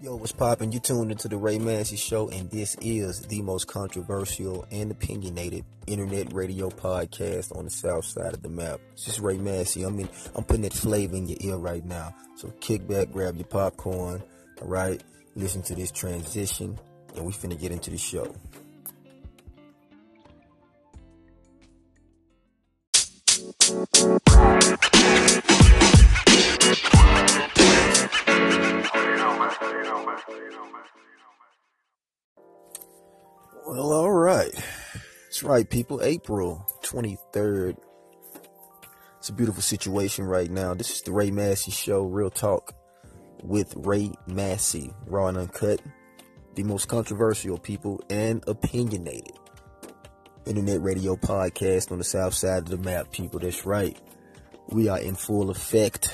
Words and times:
Yo, 0.00 0.14
what's 0.14 0.30
poppin'? 0.30 0.70
You 0.70 0.78
tuned 0.78 1.10
into 1.10 1.26
the 1.26 1.36
Ray 1.36 1.58
Massey 1.58 1.96
Show, 1.96 2.28
and 2.28 2.48
this 2.52 2.76
is 2.80 3.22
the 3.22 3.42
most 3.42 3.66
controversial 3.66 4.64
and 4.70 4.92
opinionated 4.92 5.64
internet 5.88 6.32
radio 6.32 6.68
podcast 6.68 7.56
on 7.56 7.64
the 7.64 7.70
south 7.70 8.04
side 8.04 8.32
of 8.32 8.40
the 8.40 8.48
map. 8.48 8.78
This 8.92 9.08
is 9.08 9.18
Ray 9.18 9.38
Massey. 9.38 9.84
I 9.84 9.88
mean, 9.88 10.08
I'm 10.36 10.44
putting 10.44 10.62
that 10.62 10.72
flavor 10.72 11.16
in 11.16 11.26
your 11.26 11.38
ear 11.40 11.56
right 11.56 11.84
now. 11.84 12.14
So 12.36 12.48
kick 12.60 12.86
back, 12.86 13.10
grab 13.10 13.38
your 13.38 13.48
popcorn, 13.48 14.22
all 14.62 14.68
right? 14.68 15.02
Listen 15.34 15.62
to 15.62 15.74
this 15.74 15.90
transition, 15.90 16.78
and 17.16 17.24
we 17.24 17.32
finna 17.32 17.58
get 17.58 17.72
into 17.72 17.90
the 17.90 17.98
show. 17.98 18.32
That's 35.38 35.48
right, 35.48 35.70
people. 35.70 36.00
April 36.02 36.66
23rd. 36.82 37.76
It's 39.18 39.28
a 39.28 39.32
beautiful 39.32 39.62
situation 39.62 40.24
right 40.24 40.50
now. 40.50 40.74
This 40.74 40.90
is 40.90 41.02
the 41.02 41.12
Ray 41.12 41.30
Massey 41.30 41.70
Show, 41.70 42.02
Real 42.02 42.28
Talk 42.28 42.74
with 43.44 43.72
Ray 43.76 44.10
Massey, 44.26 44.92
raw 45.06 45.28
and 45.28 45.38
uncut. 45.38 45.80
The 46.56 46.64
most 46.64 46.88
controversial 46.88 47.56
people 47.56 48.02
and 48.10 48.42
opinionated 48.48 49.38
internet 50.44 50.82
radio 50.82 51.14
podcast 51.14 51.92
on 51.92 51.98
the 51.98 52.04
south 52.04 52.34
side 52.34 52.64
of 52.64 52.70
the 52.70 52.78
map, 52.78 53.12
people. 53.12 53.38
That's 53.38 53.64
right. 53.64 53.96
We 54.70 54.88
are 54.88 54.98
in 54.98 55.14
full 55.14 55.50
effect. 55.50 56.12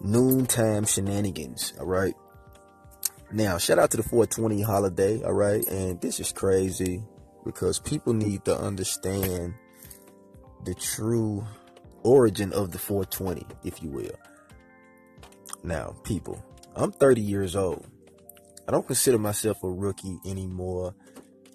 Noontime 0.00 0.86
shenanigans, 0.86 1.74
all 1.78 1.84
right? 1.84 2.14
Now, 3.30 3.58
shout 3.58 3.78
out 3.78 3.90
to 3.90 3.98
the 3.98 4.02
420 4.02 4.62
holiday, 4.62 5.22
all 5.22 5.34
right? 5.34 5.62
And 5.66 6.00
this 6.00 6.18
is 6.18 6.32
crazy 6.32 7.02
because 7.44 7.78
people 7.78 8.12
need 8.12 8.44
to 8.44 8.56
understand 8.56 9.54
the 10.64 10.74
true 10.74 11.44
origin 12.02 12.52
of 12.52 12.72
the 12.72 12.78
420, 12.78 13.46
if 13.64 13.82
you 13.82 13.90
will. 13.90 14.18
Now, 15.64 15.94
people, 16.04 16.44
I'm 16.74 16.92
30 16.92 17.20
years 17.20 17.56
old. 17.56 17.86
I 18.66 18.72
don't 18.72 18.86
consider 18.86 19.18
myself 19.18 19.62
a 19.62 19.68
rookie 19.68 20.18
anymore 20.24 20.94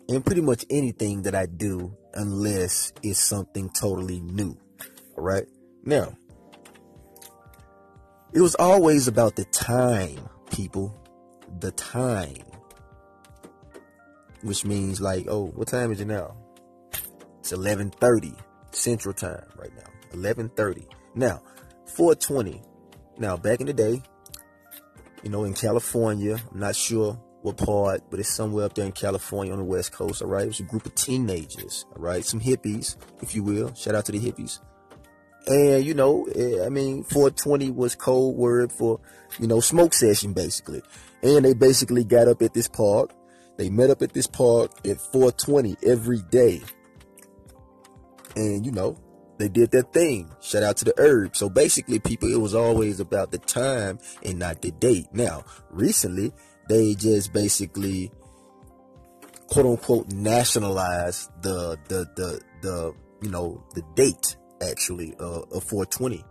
in 0.08 0.22
pretty 0.22 0.42
much 0.42 0.66
anything 0.70 1.24
that 1.24 1.36
I 1.36 1.46
do 1.46 1.96
unless 2.14 2.94
it's 3.04 3.20
something 3.20 3.70
totally 3.70 4.22
new. 4.22 4.58
All 5.18 5.24
right? 5.24 5.46
Now, 5.84 6.18
it 8.34 8.42
was 8.42 8.56
always 8.56 9.08
about 9.08 9.36
the 9.36 9.46
time, 9.46 10.30
people 10.52 10.94
the 11.60 11.72
time. 11.72 12.36
Which 14.48 14.64
means 14.64 15.02
like, 15.02 15.26
oh, 15.28 15.48
what 15.48 15.68
time 15.68 15.92
is 15.92 16.00
it 16.00 16.08
now? 16.08 16.34
It's 17.40 17.52
11:30 17.52 18.34
Central 18.72 19.14
Time 19.14 19.44
right 19.58 19.76
now. 19.76 19.92
11:30. 20.14 20.88
Now, 21.16 21.42
420. 21.96 22.62
Now, 23.18 23.36
back 23.36 23.60
in 23.60 23.68
the 23.68 23.74
day, 23.74 24.02
you 25.22 25.30
know, 25.30 25.44
in 25.44 25.54
California, 25.54 26.38
I'm 26.50 26.60
not 26.62 26.78
sure 26.78 27.20
what 27.42 27.58
part, 27.58 28.10
but 28.10 28.22
it's 28.22 28.34
somewhere 28.34 28.64
up 28.64 28.76
there 28.76 28.86
in 28.86 28.94
California 28.94 29.52
on 29.52 29.60
the 29.60 29.66
West 29.66 29.92
Coast, 29.92 30.22
all 30.22 30.30
right? 30.30 30.44
It 30.44 30.48
was 30.48 30.62
a 30.62 30.64
group 30.64 30.86
of 30.86 30.96
teenagers, 30.96 31.86
all 31.94 32.02
right? 32.02 32.24
Some 32.24 32.40
hippies, 32.40 32.96
if 33.22 33.36
you 33.36 33.44
will. 33.44 33.74
Shout 33.74 33.96
out 33.96 34.06
to 34.06 34.14
the 34.14 34.20
hippies. 34.20 34.60
And, 35.48 35.84
you 35.84 35.94
know, 35.94 36.26
eh, 36.36 36.66
I 36.66 36.70
mean, 36.70 37.04
420 37.04 37.72
was 37.72 37.96
code 37.96 38.36
word 38.36 38.72
for, 38.72 39.02
you 39.40 39.48
know, 39.48 39.60
smoke 39.60 39.94
session, 39.94 40.32
basically. 40.32 40.82
And 41.22 41.44
they 41.44 41.54
basically 41.54 42.06
got 42.06 42.30
up 42.30 42.42
at 42.42 42.54
this 42.54 42.70
park. 42.70 43.12
They 43.58 43.70
met 43.70 43.90
up 43.90 44.02
at 44.02 44.14
this 44.14 44.28
park 44.28 44.72
at 44.86 45.02
420 45.02 45.78
every 45.86 46.22
day. 46.30 46.62
And, 48.36 48.66
you 48.66 48.72
know, 48.72 48.98
they 49.40 49.50
did 49.50 49.72
their 49.72 49.84
thing. 49.84 50.32
Shout 50.42 50.64
out 50.64 50.78
to 50.78 50.86
the 50.86 50.94
herb. 50.98 51.36
So 51.36 51.50
basically, 51.50 52.00
people, 52.00 52.32
it 52.32 52.40
was 52.40 52.56
always 52.56 53.00
about 53.00 53.32
the 53.32 53.40
time 53.40 54.00
and 54.24 54.40
not 54.40 54.62
the 54.62 54.72
date. 54.72 55.08
Now, 55.12 55.44
recently, 55.70 56.34
they 56.70 56.96
just 56.96 57.34
basically 57.34 58.12
quote 59.48 59.66
unquote 59.66 60.12
nationalized 60.12 61.30
the 61.42 61.78
the 61.88 62.06
the 62.18 62.42
the 62.62 62.94
you 63.22 63.30
know 63.30 63.64
the 63.76 63.82
date 63.96 64.36
actually 64.62 65.16
uh, 65.22 65.40
of 65.54 65.64
420 65.64 66.22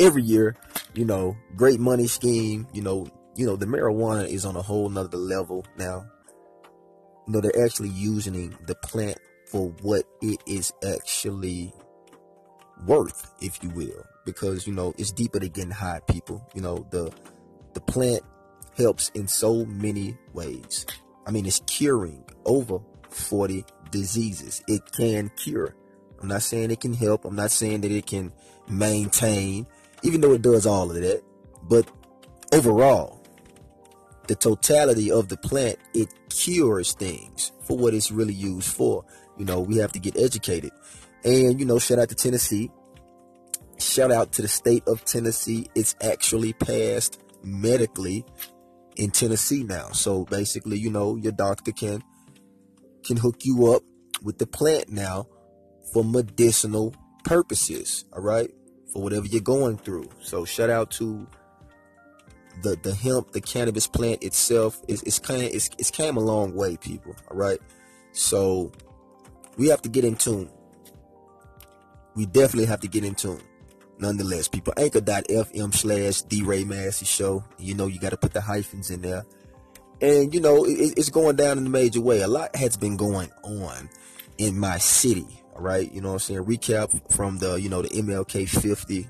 every 0.00 0.22
year 0.22 0.56
you 0.92 1.04
know 1.04 1.36
great 1.54 1.78
money 1.78 2.08
scheme 2.08 2.66
you 2.72 2.82
know 2.82 3.06
you 3.36 3.46
know, 3.46 3.56
the 3.56 3.66
marijuana 3.66 4.26
is 4.28 4.44
on 4.44 4.56
a 4.56 4.62
whole 4.62 4.88
nother 4.88 5.16
level 5.16 5.64
now. 5.76 6.06
You 7.26 7.32
know, 7.32 7.40
they're 7.40 7.64
actually 7.64 7.88
using 7.90 8.56
the 8.66 8.74
plant 8.74 9.18
for 9.46 9.70
what 9.82 10.04
it 10.20 10.38
is 10.46 10.72
actually 10.86 11.72
worth, 12.86 13.32
if 13.40 13.62
you 13.62 13.70
will. 13.70 14.04
Because, 14.24 14.66
you 14.66 14.72
know, 14.72 14.94
it's 14.98 15.12
deeper 15.12 15.38
than 15.38 15.50
getting 15.50 15.70
high, 15.70 16.00
people. 16.08 16.46
You 16.54 16.62
know, 16.62 16.86
the 16.90 17.12
the 17.74 17.80
plant 17.80 18.22
helps 18.76 19.10
in 19.10 19.28
so 19.28 19.64
many 19.64 20.16
ways. 20.32 20.86
I 21.26 21.30
mean, 21.30 21.46
it's 21.46 21.60
curing 21.66 22.24
over 22.44 22.78
40 23.10 23.64
diseases. 23.90 24.62
It 24.66 24.82
can 24.92 25.30
cure. 25.36 25.74
I'm 26.20 26.28
not 26.28 26.42
saying 26.42 26.70
it 26.70 26.80
can 26.80 26.94
help. 26.94 27.24
I'm 27.24 27.36
not 27.36 27.50
saying 27.50 27.82
that 27.82 27.90
it 27.90 28.06
can 28.06 28.32
maintain, 28.68 29.66
even 30.02 30.20
though 30.20 30.32
it 30.32 30.42
does 30.42 30.66
all 30.66 30.90
of 30.90 30.96
that. 30.96 31.22
But 31.62 31.90
overall, 32.52 33.23
the 34.28 34.34
totality 34.34 35.10
of 35.10 35.28
the 35.28 35.36
plant, 35.36 35.78
it 35.94 36.12
cures 36.28 36.92
things 36.92 37.52
for 37.64 37.76
what 37.76 37.94
it's 37.94 38.10
really 38.10 38.34
used 38.34 38.72
for. 38.72 39.04
You 39.36 39.44
know, 39.44 39.60
we 39.60 39.78
have 39.78 39.92
to 39.92 39.98
get 39.98 40.16
educated. 40.16 40.72
And, 41.24 41.58
you 41.58 41.66
know, 41.66 41.78
shout 41.78 41.98
out 41.98 42.08
to 42.10 42.14
Tennessee. 42.14 42.70
Shout 43.78 44.12
out 44.12 44.32
to 44.32 44.42
the 44.42 44.48
state 44.48 44.84
of 44.86 45.04
Tennessee. 45.04 45.68
It's 45.74 45.96
actually 46.00 46.52
passed 46.52 47.20
medically 47.42 48.24
in 48.96 49.10
Tennessee 49.10 49.64
now. 49.64 49.88
So 49.90 50.24
basically, 50.24 50.78
you 50.78 50.90
know, 50.90 51.16
your 51.16 51.32
doctor 51.32 51.72
can 51.72 52.02
can 53.04 53.16
hook 53.16 53.44
you 53.44 53.72
up 53.72 53.82
with 54.22 54.38
the 54.38 54.46
plant 54.46 54.88
now 54.88 55.26
for 55.92 56.04
medicinal 56.04 56.94
purposes. 57.24 58.04
All 58.12 58.22
right. 58.22 58.50
For 58.92 59.02
whatever 59.02 59.26
you're 59.26 59.40
going 59.40 59.76
through. 59.76 60.08
So 60.20 60.44
shout 60.44 60.70
out 60.70 60.90
to 60.92 61.26
the 62.62 62.76
the 62.82 62.94
hemp, 62.94 63.32
the 63.32 63.40
cannabis 63.40 63.86
plant 63.86 64.22
itself 64.22 64.80
is 64.88 65.02
it's 65.02 65.18
kind 65.18 65.42
it's, 65.42 65.70
it's 65.78 65.90
came 65.90 66.16
a 66.16 66.20
long 66.20 66.54
way, 66.54 66.76
people. 66.76 67.14
All 67.30 67.36
right, 67.36 67.58
so 68.12 68.72
we 69.56 69.68
have 69.68 69.82
to 69.82 69.88
get 69.88 70.04
in 70.04 70.16
tune. 70.16 70.50
We 72.14 72.26
definitely 72.26 72.66
have 72.66 72.80
to 72.80 72.88
get 72.88 73.04
in 73.04 73.14
tune. 73.14 73.40
Nonetheless, 73.98 74.48
people, 74.48 74.72
anchor.fm 74.76 75.74
slash 75.74 76.22
D 76.22 76.42
Ray 76.42 76.64
Massey 76.64 77.06
Show. 77.06 77.44
You 77.58 77.74
know, 77.74 77.86
you 77.86 77.98
got 77.98 78.10
to 78.10 78.16
put 78.16 78.32
the 78.32 78.40
hyphens 78.40 78.90
in 78.90 79.02
there. 79.02 79.24
And, 80.00 80.34
you 80.34 80.40
know, 80.40 80.64
it, 80.64 80.94
it's 80.96 81.10
going 81.10 81.36
down 81.36 81.58
in 81.58 81.66
a 81.66 81.70
major 81.70 82.00
way. 82.00 82.20
A 82.20 82.28
lot 82.28 82.54
has 82.56 82.76
been 82.76 82.96
going 82.96 83.30
on 83.42 83.88
in 84.38 84.58
my 84.58 84.78
city. 84.78 85.26
All 85.54 85.62
right. 85.62 85.90
You 85.92 86.00
know 86.00 86.08
what 86.08 86.14
I'm 86.14 86.18
saying? 86.20 86.44
Recap 86.44 87.14
from 87.14 87.38
the, 87.38 87.54
you 87.54 87.68
know, 87.68 87.82
the 87.82 87.88
MLK 87.88 88.48
50 88.48 89.08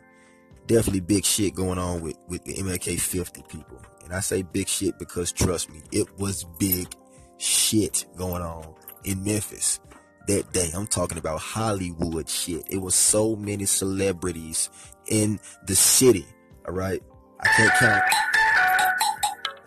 definitely 0.66 1.00
big 1.00 1.24
shit 1.24 1.54
going 1.54 1.78
on 1.78 2.00
with, 2.00 2.16
with 2.28 2.44
the 2.44 2.54
MLK 2.54 3.00
50 3.00 3.42
people. 3.48 3.80
And 4.04 4.12
I 4.12 4.20
say 4.20 4.42
big 4.42 4.68
shit 4.68 4.98
because 4.98 5.32
trust 5.32 5.70
me, 5.70 5.80
it 5.92 6.18
was 6.18 6.44
big 6.58 6.94
shit 7.38 8.04
going 8.16 8.42
on 8.42 8.74
in 9.04 9.24
Memphis 9.24 9.80
that 10.26 10.52
day. 10.52 10.70
I'm 10.74 10.86
talking 10.86 11.18
about 11.18 11.40
Hollywood 11.40 12.28
shit. 12.28 12.64
It 12.68 12.78
was 12.78 12.94
so 12.94 13.36
many 13.36 13.64
celebrities 13.66 14.70
in 15.06 15.38
the 15.66 15.74
city. 15.74 16.26
All 16.66 16.74
right. 16.74 17.02
I 17.40 17.48
can't 17.48 17.72
count 17.74 18.02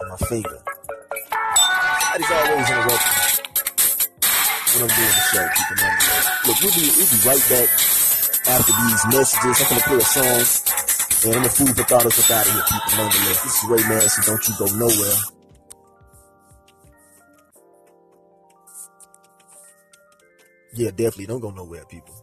on 0.01 0.09
my 0.09 0.17
finger. 0.27 0.63
That 1.29 2.19
is 2.19 2.31
always 2.31 2.69
interrupting 2.69 3.27
when 4.73 4.81
I'm 4.83 4.95
doing 4.95 5.09
the 5.09 5.23
show, 5.31 5.47
people. 5.57 5.77
Look, 6.47 6.61
we'll 6.61 6.73
be, 6.73 6.89
we'll 6.97 7.07
be 7.07 7.27
right 7.27 7.49
back 7.49 8.06
after 8.47 8.71
these 8.71 9.05
messages. 9.17 9.61
I'm 9.61 9.77
to 9.77 9.83
play 9.83 9.97
a 9.97 10.01
song 10.01 10.77
and 11.25 11.35
I'm 11.35 11.45
a 11.45 11.49
fool 11.49 11.67
for 11.67 11.83
thought 11.83 12.05
us 12.05 12.31
up 12.31 12.37
out 12.37 12.47
of 12.47 12.53
here, 12.53 12.63
people, 12.63 12.97
nonetheless. 12.97 13.43
This 13.43 13.63
is 13.63 13.69
Ray 13.69 13.89
Massey. 13.89 14.21
Don't 14.25 14.47
you 14.47 14.55
go 14.57 14.65
nowhere. 14.77 15.17
Yeah, 20.73 20.91
definitely. 20.91 21.25
Don't 21.25 21.39
go 21.39 21.49
nowhere, 21.49 21.85
people. 21.85 22.13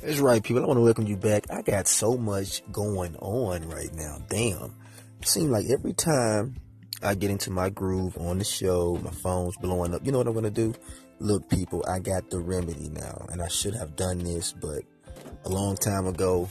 That's 0.00 0.18
right, 0.18 0.42
people. 0.42 0.62
I 0.62 0.66
want 0.66 0.78
to 0.78 0.82
welcome 0.82 1.06
you 1.06 1.16
back. 1.16 1.50
I 1.50 1.62
got 1.62 1.86
so 1.86 2.16
much 2.16 2.62
going 2.72 3.16
on 3.16 3.68
right 3.68 3.92
now. 3.94 4.18
Damn. 4.28 4.74
It 5.20 5.28
seems 5.28 5.50
like 5.50 5.66
every 5.70 5.92
time 5.92 6.56
I 7.04 7.14
get 7.14 7.30
into 7.30 7.50
my 7.50 7.68
groove 7.68 8.16
on 8.18 8.38
the 8.38 8.44
show, 8.44 8.98
my 9.02 9.10
phone's 9.10 9.56
blowing 9.58 9.94
up. 9.94 10.04
You 10.04 10.12
know 10.12 10.18
what 10.18 10.26
I'm 10.26 10.32
going 10.32 10.44
to 10.44 10.50
do? 10.50 10.74
look, 11.20 11.48
people, 11.48 11.84
I 11.88 11.98
got 11.98 12.30
the 12.30 12.38
remedy 12.38 12.90
now, 12.90 13.26
and 13.30 13.40
I 13.42 13.48
should 13.48 13.74
have 13.74 13.96
done 13.96 14.18
this, 14.18 14.52
but 14.52 14.82
a 15.44 15.48
long 15.48 15.76
time 15.76 16.06
ago, 16.06 16.48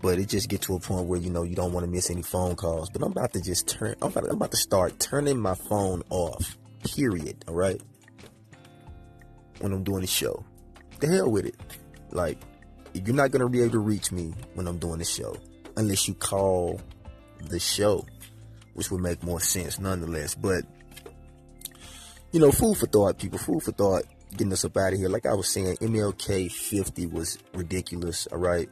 But 0.00 0.18
it 0.18 0.28
just 0.28 0.48
get 0.48 0.62
to 0.62 0.74
a 0.74 0.80
point 0.80 1.06
where 1.06 1.20
you 1.20 1.30
know 1.30 1.44
you 1.44 1.54
don't 1.54 1.72
want 1.72 1.86
to 1.86 1.90
miss 1.90 2.10
any 2.10 2.22
phone 2.22 2.56
calls. 2.56 2.90
But 2.90 3.02
I'm 3.02 3.12
about 3.12 3.32
to 3.34 3.40
just 3.40 3.68
turn. 3.68 3.94
I'm 4.02 4.08
about, 4.08 4.24
I'm 4.24 4.34
about 4.34 4.50
to 4.50 4.56
start 4.56 4.98
turning 4.98 5.38
my 5.38 5.54
phone 5.54 6.02
off. 6.10 6.58
Period. 6.96 7.44
All 7.46 7.54
right. 7.54 7.80
When 9.60 9.72
I'm 9.72 9.84
doing 9.84 10.00
the 10.00 10.08
show, 10.08 10.44
the 10.98 11.06
hell 11.06 11.30
with 11.30 11.46
it. 11.46 11.54
Like 12.10 12.36
you're 12.94 13.14
not 13.14 13.30
gonna 13.30 13.48
be 13.48 13.60
able 13.60 13.70
to 13.74 13.78
reach 13.78 14.10
me 14.10 14.34
when 14.54 14.66
I'm 14.66 14.78
doing 14.78 14.98
the 14.98 15.04
show 15.04 15.36
unless 15.76 16.08
you 16.08 16.14
call 16.14 16.80
the 17.38 17.60
show, 17.60 18.04
which 18.74 18.90
would 18.90 19.00
make 19.00 19.22
more 19.22 19.40
sense 19.40 19.78
nonetheless. 19.78 20.34
But 20.34 20.64
you 22.32 22.40
know, 22.40 22.50
food 22.50 22.78
for 22.78 22.86
thought, 22.86 23.18
people. 23.18 23.38
Food 23.38 23.62
for 23.62 23.72
thought. 23.72 24.04
Getting 24.32 24.52
us 24.52 24.64
up 24.64 24.76
out 24.78 24.94
of 24.94 24.98
here. 24.98 25.10
Like 25.10 25.26
I 25.26 25.34
was 25.34 25.48
saying, 25.48 25.76
MLK 25.76 26.50
50 26.50 27.06
was 27.08 27.38
ridiculous. 27.52 28.26
All 28.28 28.38
right. 28.38 28.68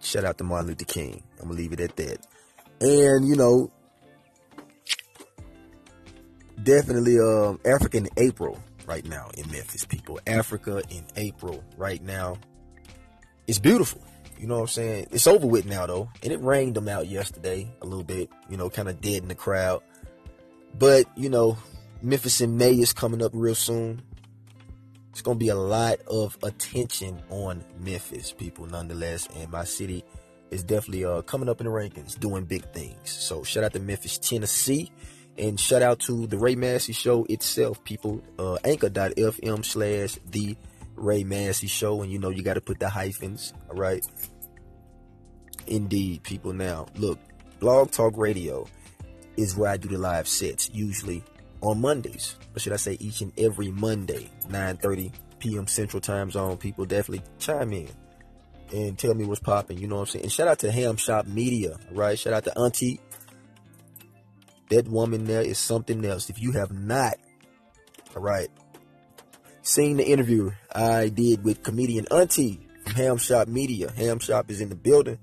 Shout 0.00 0.24
out 0.24 0.36
to 0.38 0.44
Martin 0.44 0.68
Luther 0.68 0.84
King. 0.84 1.22
I'm 1.40 1.48
gonna 1.48 1.58
leave 1.58 1.72
it 1.72 1.80
at 1.80 1.96
that. 1.96 2.26
And 2.80 3.26
you 3.26 3.34
know, 3.34 3.72
definitely 6.62 7.18
um 7.18 7.58
African 7.64 8.08
April 8.18 8.62
right 8.86 9.04
now 9.06 9.30
in 9.36 9.50
Memphis, 9.50 9.84
people. 9.84 10.20
Africa 10.26 10.82
in 10.90 11.04
April 11.16 11.64
right 11.76 12.02
now. 12.02 12.36
It's 13.46 13.58
beautiful. 13.58 14.02
You 14.38 14.46
know 14.46 14.56
what 14.56 14.62
I'm 14.62 14.68
saying? 14.68 15.06
It's 15.10 15.26
over 15.26 15.46
with 15.46 15.66
now 15.66 15.86
though. 15.86 16.10
And 16.22 16.32
it 16.32 16.40
rained 16.42 16.74
them 16.74 16.88
out 16.88 17.06
yesterday 17.06 17.70
a 17.82 17.86
little 17.86 18.04
bit, 18.04 18.30
you 18.48 18.56
know, 18.56 18.70
kind 18.70 18.88
of 18.88 19.00
dead 19.00 19.22
in 19.22 19.28
the 19.28 19.34
crowd. 19.34 19.82
But, 20.78 21.06
you 21.16 21.30
know, 21.30 21.56
Memphis 22.02 22.40
in 22.40 22.58
May 22.58 22.74
is 22.74 22.92
coming 22.92 23.22
up 23.22 23.32
real 23.34 23.54
soon. 23.54 24.02
It's 25.10 25.22
going 25.22 25.38
to 25.38 25.42
be 25.42 25.48
a 25.48 25.54
lot 25.54 26.00
of 26.06 26.36
attention 26.42 27.22
on 27.30 27.64
Memphis, 27.80 28.32
people, 28.32 28.66
nonetheless. 28.66 29.26
And 29.34 29.50
my 29.50 29.64
city 29.64 30.04
is 30.50 30.62
definitely 30.62 31.06
uh, 31.06 31.22
coming 31.22 31.48
up 31.48 31.60
in 31.60 31.66
the 31.66 31.72
rankings, 31.72 32.18
doing 32.20 32.44
big 32.44 32.70
things. 32.72 33.10
So 33.10 33.42
shout 33.42 33.64
out 33.64 33.72
to 33.72 33.80
Memphis, 33.80 34.18
Tennessee. 34.18 34.92
And 35.38 35.58
shout 35.58 35.82
out 35.82 36.00
to 36.00 36.26
the 36.26 36.36
Ray 36.38 36.54
Massey 36.54 36.92
Show 36.92 37.24
itself, 37.30 37.82
people. 37.84 38.22
Uh, 38.38 38.56
anchor.fm 38.64 39.64
slash 39.64 40.18
the 40.30 40.56
Ray 40.96 41.24
Massey 41.24 41.66
Show. 41.66 42.02
And 42.02 42.10
you 42.10 42.18
know, 42.18 42.30
you 42.30 42.42
got 42.42 42.54
to 42.54 42.60
put 42.60 42.80
the 42.80 42.88
hyphens, 42.88 43.52
all 43.68 43.76
right? 43.76 44.04
Indeed, 45.66 46.22
people. 46.22 46.52
Now, 46.52 46.86
look, 46.96 47.18
Blog 47.60 47.90
Talk 47.90 48.14
Radio 48.16 48.66
is 49.36 49.56
where 49.56 49.70
I 49.70 49.76
do 49.76 49.88
the 49.88 49.98
live 49.98 50.28
sets, 50.28 50.70
usually 50.72 51.22
on 51.60 51.80
Mondays. 51.80 52.36
Or 52.54 52.60
should 52.60 52.72
I 52.72 52.76
say 52.76 52.96
each 53.00 53.20
and 53.20 53.32
every 53.38 53.70
Monday, 53.70 54.30
9.30 54.48 55.12
p.m. 55.38 55.66
Central 55.66 56.00
Time 56.00 56.30
Zone. 56.30 56.56
People 56.56 56.84
definitely 56.84 57.24
chime 57.38 57.72
in 57.72 57.88
and 58.72 58.98
tell 58.98 59.14
me 59.14 59.24
what's 59.24 59.40
popping. 59.40 59.78
You 59.78 59.88
know 59.88 59.96
what 59.96 60.02
I'm 60.02 60.06
saying? 60.06 60.24
And 60.24 60.32
shout 60.32 60.48
out 60.48 60.58
to 60.60 60.72
Ham 60.72 60.96
Shop 60.96 61.26
Media, 61.26 61.76
right? 61.92 62.18
Shout 62.18 62.32
out 62.32 62.44
to 62.44 62.58
Auntie. 62.58 63.00
That 64.70 64.88
woman 64.88 65.24
there 65.24 65.42
is 65.42 65.58
something 65.58 66.04
else. 66.04 66.28
If 66.28 66.40
you 66.40 66.52
have 66.52 66.72
not, 66.72 67.14
all 68.16 68.22
right, 68.22 68.48
seen 69.66 69.96
the 69.96 70.04
interview 70.04 70.52
I 70.74 71.08
did 71.08 71.44
with 71.44 71.62
comedian 71.62 72.06
Auntie 72.10 72.60
from 72.84 72.94
Ham 72.94 73.16
Shop 73.18 73.48
Media. 73.48 73.90
Ham 73.92 74.18
Shop 74.18 74.50
is 74.50 74.60
in 74.60 74.68
the 74.68 74.76
building. 74.76 75.18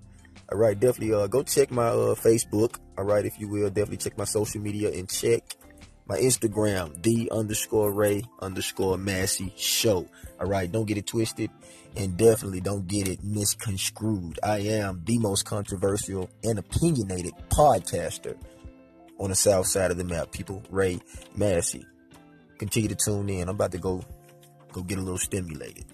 All 0.51 0.57
right, 0.57 0.78
definitely 0.78 1.13
uh, 1.13 1.28
go 1.28 1.44
check 1.44 1.72
my 1.72 1.88
uh, 1.88 2.16
Facebook. 2.16 2.78
All 2.98 3.06
right, 3.06 3.25
if 3.25 3.40
you 3.40 3.48
will, 3.48 3.69
definitely 3.69 3.98
check 3.98 4.18
my 4.18 4.25
social 4.25 4.62
media 4.62 4.92
and 4.92 5.10
check 5.10 5.56
my 6.06 6.18
Instagram, 6.18 7.01
D 7.01 7.30
underscore 7.31 7.92
Ray 7.92 8.24
underscore 8.42 8.98
Massey 8.98 9.54
Show. 9.56 10.07
All 10.40 10.48
right, 10.48 10.69
don't 10.69 10.86
get 10.86 10.98
it 10.98 11.07
twisted 11.07 11.50
and 11.95 12.18
definitely 12.18 12.60
don't 12.60 12.88
get 12.88 13.07
it 13.07 13.24
misconstrued. 13.24 14.40
I 14.44 14.60
am 14.60 15.04
the 15.06 15.19
most 15.19 15.45
controversial 15.45 16.30
and 16.44 16.60
opinionated 16.60 17.34
podcaster 17.50 18.36
on 19.19 19.30
the 19.30 19.36
south 19.36 19.68
side 19.68 19.92
of 19.92 19.98
the 19.98 20.04
map. 20.04 20.31
People, 20.31 20.63
Ray 20.69 21.00
Massey. 21.36 21.86
Continue 22.57 22.90
to 22.90 22.95
tune 22.95 23.30
in. 23.30 23.44
I'm 23.44 23.56
about 23.56 23.72
to 23.72 23.78
go 23.78 24.04
go 24.73 24.81
get 24.81 24.97
a 24.97 25.01
little 25.01 25.19
stimulated. 25.19 25.85